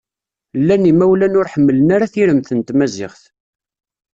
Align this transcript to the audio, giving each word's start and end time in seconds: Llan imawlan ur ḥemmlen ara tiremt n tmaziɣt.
Llan 0.59 0.89
imawlan 0.91 1.37
ur 1.39 1.49
ḥemmlen 1.53 1.93
ara 1.95 2.11
tiremt 2.13 2.49
n 2.53 2.59
tmaziɣt. 2.61 3.21